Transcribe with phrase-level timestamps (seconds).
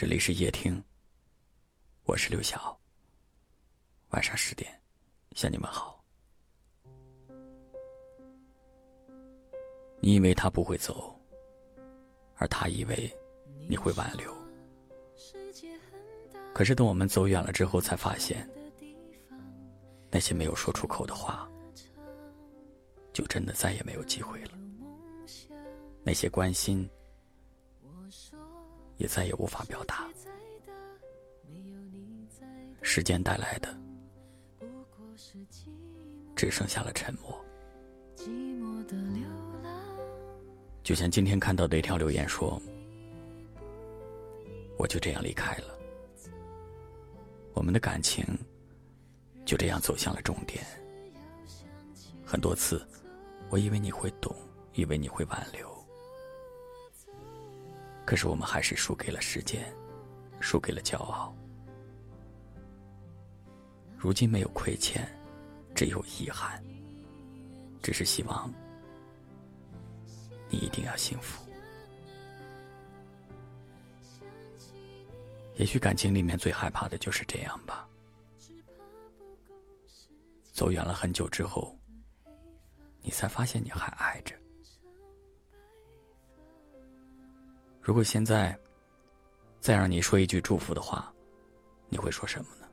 [0.00, 0.82] 这里是夜听，
[2.04, 2.74] 我是刘晓。
[4.12, 4.72] 晚上十点，
[5.32, 6.02] 向你们好。
[10.00, 11.14] 你以为他不会走，
[12.36, 13.14] 而他以为
[13.68, 14.34] 你会挽留。
[16.54, 18.48] 可是等我们走远了之后，才发现，
[20.10, 21.46] 那些没有说出口的话，
[23.12, 24.52] 就真的再也没有机会了。
[26.02, 26.88] 那些关心。
[29.00, 30.06] 也再也无法表达。
[32.82, 33.74] 时间带来的，
[36.36, 37.42] 只剩下了沉默。
[40.82, 42.60] 就像今天看到的一条留言说
[44.76, 45.78] ：“我就这样离开了，
[47.54, 48.22] 我们的感情
[49.46, 50.62] 就这样走向了终点。
[52.22, 52.86] 很多次，
[53.48, 54.34] 我以为你会懂，
[54.74, 55.66] 以为你会挽留。”
[58.04, 59.72] 可是我们还是输给了时间，
[60.40, 61.34] 输给了骄傲。
[63.96, 65.06] 如今没有亏欠，
[65.74, 66.62] 只有遗憾。
[67.82, 68.52] 只是希望
[70.50, 71.42] 你一定要幸福。
[75.56, 77.88] 也许感情里面最害怕的就是这样吧。
[80.52, 81.74] 走远了很久之后，
[83.00, 84.34] 你才发现你还爱着。
[87.80, 88.56] 如果现在
[89.60, 91.12] 再让你说一句祝福的话，
[91.88, 92.68] 你会说什么呢？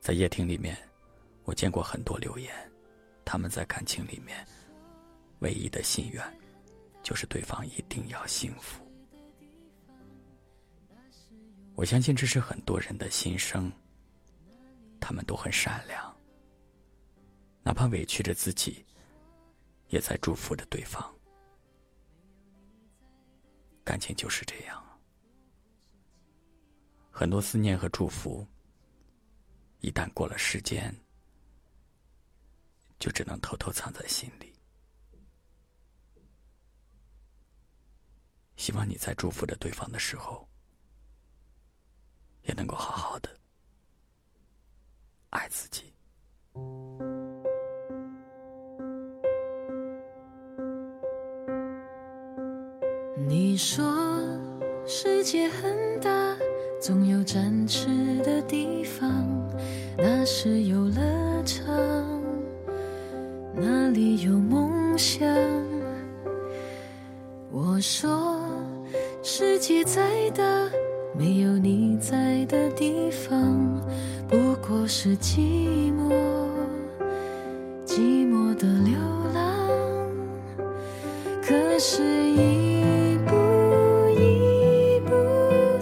[0.00, 0.76] 在夜听里面，
[1.44, 2.52] 我见过很多留言，
[3.24, 4.46] 他们在感情里面
[5.38, 6.22] 唯一的心愿
[7.02, 8.84] 就是对方一定要幸福。
[11.74, 13.70] 我相信这是很多人的心声，
[15.00, 16.16] 他们都很善良，
[17.62, 18.84] 哪怕委屈着自己，
[19.88, 21.15] 也在祝福着对方。
[23.86, 24.84] 感情就是这样，
[27.12, 28.44] 很多思念和祝福，
[29.78, 30.92] 一旦过了时间，
[32.98, 34.52] 就只能偷偷藏在心里。
[38.56, 40.48] 希望你在祝福着对方的时候，
[42.42, 43.38] 也能够好好的
[45.30, 45.94] 爱自己。
[53.18, 53.82] 你说
[54.84, 56.36] 世界很大，
[56.78, 57.86] 总有展翅
[58.22, 59.10] 的地方，
[59.96, 61.64] 那是游乐场，
[63.54, 65.26] 那里有梦想。
[67.50, 68.38] 我说
[69.22, 70.44] 世界再大，
[71.16, 73.80] 没有你在的地方，
[74.28, 75.85] 不过是寂寞，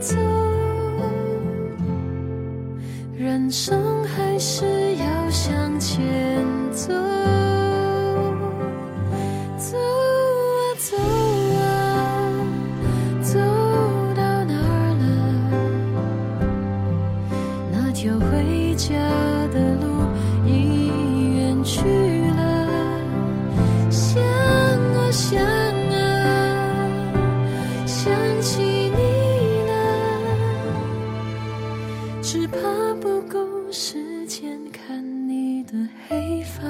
[0.00, 0.16] 走。
[3.14, 6.92] 人生还是要向前，走。
[36.60, 36.68] 发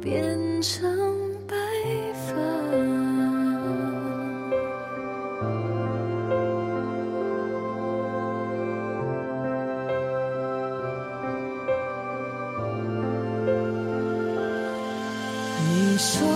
[0.00, 0.84] 变成
[1.46, 1.54] 白
[2.26, 2.34] 发，
[15.60, 16.26] 你说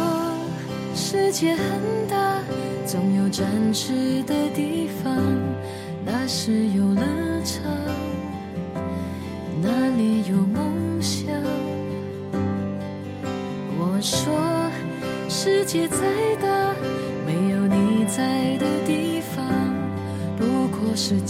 [0.95, 2.41] 世界很大，
[2.87, 5.13] 总有展翅的地方，
[6.07, 7.03] 那是游乐
[7.45, 7.98] 场。
[15.69, 15.99] 世界再
[16.41, 16.75] 大，
[17.27, 19.45] 没有你在的地方，
[20.35, 21.21] 不过是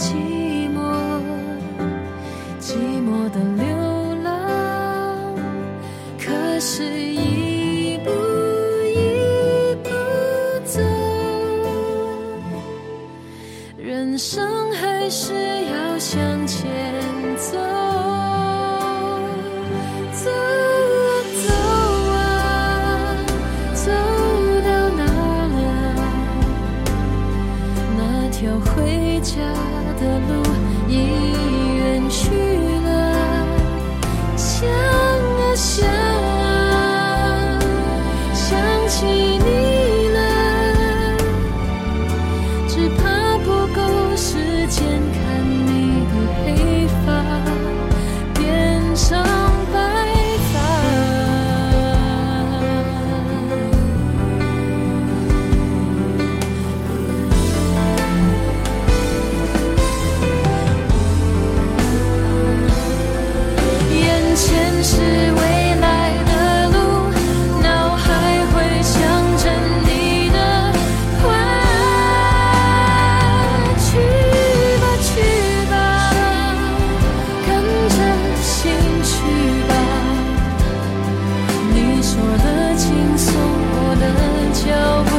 [82.09, 84.03] 说的轻松，我的
[84.51, 84.65] 脚
[85.05, 85.11] 步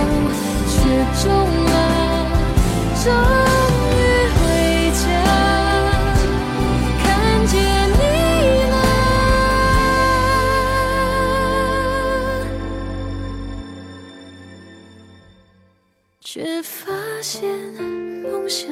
[0.67, 0.75] 却
[1.23, 1.25] 重
[1.67, 1.73] 了。
[3.05, 3.07] 终
[3.95, 3.97] 于
[4.35, 4.43] 回
[4.99, 5.01] 家，
[6.99, 7.07] 看
[7.47, 7.55] 见
[7.95, 8.03] 你
[8.71, 8.75] 了，
[16.21, 16.91] 却发
[17.23, 17.39] 现
[18.21, 18.67] 梦想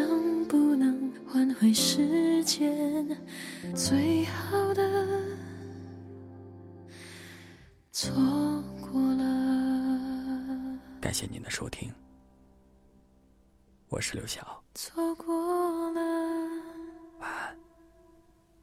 [0.48, 3.16] 不能换回时间，
[3.76, 4.82] 最好的
[8.00, 8.14] 错
[8.80, 10.78] 过了。
[11.00, 11.92] 感谢您的收听，
[13.88, 14.62] 我是刘晓。
[14.72, 16.00] 错过了，
[17.18, 17.58] 晚安。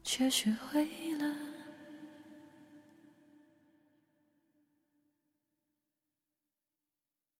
[0.02, 0.86] 却学会
[1.18, 1.45] 了。